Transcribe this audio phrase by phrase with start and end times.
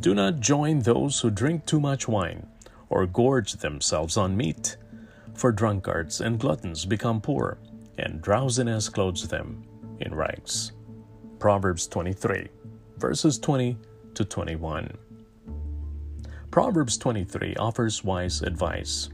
[0.00, 2.46] Do not join those who drink too much wine
[2.88, 4.78] or gorge themselves on meat,
[5.34, 7.58] for drunkards and gluttons become poor,
[7.98, 9.62] and drowsiness clothes them
[10.00, 10.72] in rags.
[11.38, 12.48] Proverbs 23,
[12.96, 13.76] verses 20
[14.14, 14.90] to 21.
[16.50, 19.10] Proverbs 23 offers wise advice.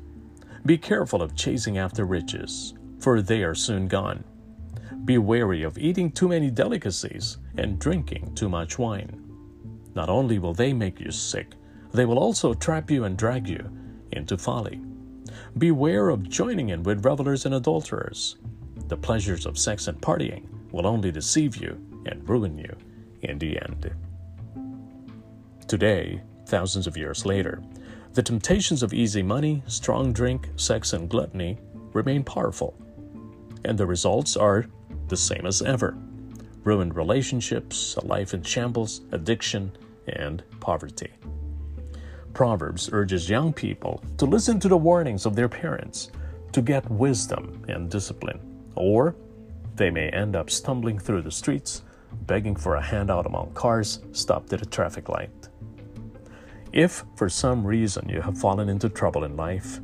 [0.64, 4.22] Be careful of chasing after riches, for they are soon gone.
[5.04, 9.25] Be wary of eating too many delicacies and drinking too much wine.
[9.96, 11.54] Not only will they make you sick,
[11.92, 13.70] they will also trap you and drag you
[14.12, 14.82] into folly.
[15.56, 18.36] Beware of joining in with revelers and adulterers.
[18.88, 22.76] The pleasures of sex and partying will only deceive you and ruin you
[23.22, 23.90] in the end.
[25.66, 27.62] Today, thousands of years later,
[28.12, 31.58] the temptations of easy money, strong drink, sex, and gluttony
[31.94, 32.76] remain powerful.
[33.64, 34.66] And the results are
[35.08, 35.96] the same as ever
[36.64, 39.70] ruined relationships, a life in shambles, addiction,
[40.08, 41.12] and poverty.
[42.32, 46.10] Proverbs urges young people to listen to the warnings of their parents
[46.52, 48.40] to get wisdom and discipline,
[48.74, 49.16] or
[49.74, 51.82] they may end up stumbling through the streets,
[52.26, 55.48] begging for a handout among cars stopped at a traffic light.
[56.72, 59.80] If for some reason you have fallen into trouble in life,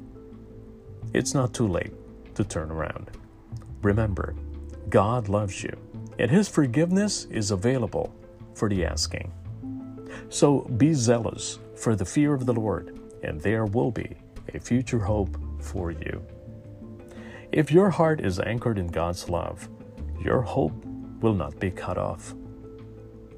[1.14, 1.92] it's not too late
[2.34, 3.11] to turn around.
[3.83, 4.34] Remember,
[4.89, 5.77] God loves you,
[6.19, 8.14] and His forgiveness is available
[8.55, 9.33] for the asking.
[10.28, 14.16] So be zealous for the fear of the Lord, and there will be
[14.55, 16.24] a future hope for you.
[17.52, 19.68] If your heart is anchored in God's love,
[20.20, 20.84] your hope
[21.20, 22.34] will not be cut off.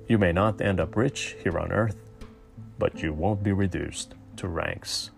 [0.06, 1.96] You may not end up rich here on earth,
[2.78, 5.10] but you won't be reduced to ranks,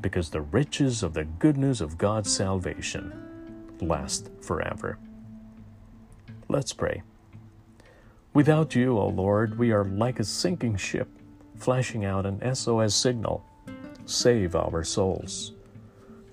[0.00, 3.12] because the riches of the good news of God's salvation
[3.80, 4.98] last forever.
[6.48, 7.02] Let's pray.
[8.38, 11.08] Without you, O Lord, we are like a sinking ship,
[11.56, 13.44] flashing out an SOS signal.
[14.06, 15.54] Save our souls.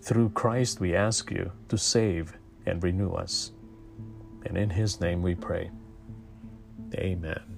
[0.03, 3.53] Through Christ, we ask you to save and renew us.
[4.45, 5.71] And in His name we pray.
[6.93, 7.54] Amen.